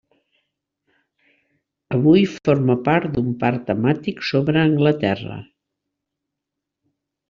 Avui, 1.99 2.25
forma 2.49 2.77
part 2.89 3.13
d'un 3.19 3.31
parc 3.45 3.71
temàtic 3.71 4.27
sobre 4.33 4.67
Anglaterra. 4.67 5.41